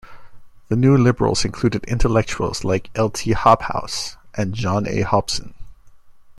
[0.69, 3.11] The New Liberals included intellectuals like L.
[3.11, 3.35] T.
[3.35, 5.01] Hobhouse, and John A.
[5.01, 5.53] Hobson.